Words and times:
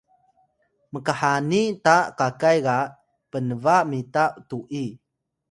mkhani 0.93 1.61
ta 1.85 1.95
kakay 2.17 2.57
ga 2.65 2.77
pnba 3.31 3.75
mita 3.89 4.25
tu’i 4.47 4.83